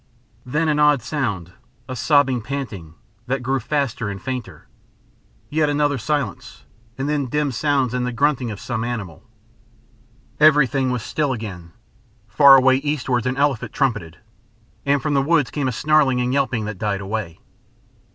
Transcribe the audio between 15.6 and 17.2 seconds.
a snarling and yelping that died